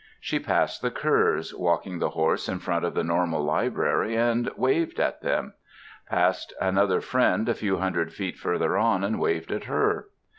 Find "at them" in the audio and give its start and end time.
4.99-5.53